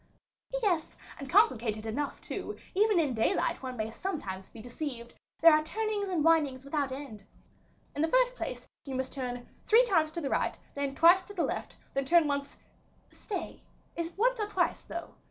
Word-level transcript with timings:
"Yes, 0.63 0.97
and 1.19 1.29
complicated 1.29 1.85
enough 1.85 2.19
too; 2.21 2.57
even 2.73 2.99
in 2.99 3.13
daylight 3.13 3.61
one 3.61 3.77
may 3.77 3.91
sometimes 3.91 4.49
be 4.49 4.59
deceived, 4.59 5.13
there 5.41 5.53
are 5.53 5.61
turnings 5.63 6.09
and 6.09 6.23
windings 6.25 6.65
without 6.65 6.91
end: 6.91 7.23
in 7.95 8.01
the 8.01 8.07
first 8.07 8.35
place, 8.35 8.67
you 8.83 8.95
must 8.95 9.13
turn 9.13 9.47
three 9.63 9.85
times 9.85 10.09
to 10.13 10.21
the 10.21 10.31
right, 10.31 10.57
then 10.73 10.95
twice 10.95 11.21
to 11.21 11.35
the 11.35 11.43
left, 11.43 11.75
then 11.93 12.05
turn 12.05 12.25
once 12.27 12.57
stay, 13.11 13.61
is 13.95 14.11
it 14.13 14.17
once 14.17 14.39
or 14.39 14.47
twice, 14.47 14.81
though? 14.81 15.13